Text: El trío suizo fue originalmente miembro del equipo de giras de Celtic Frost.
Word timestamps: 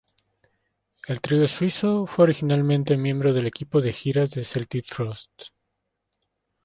El 1.05 1.21
trío 1.21 1.45
suizo 1.45 2.07
fue 2.07 2.23
originalmente 2.23 2.97
miembro 2.97 3.33
del 3.35 3.45
equipo 3.45 3.81
de 3.81 3.93
giras 3.93 4.31
de 4.31 4.43
Celtic 4.43 4.83
Frost. 4.85 5.49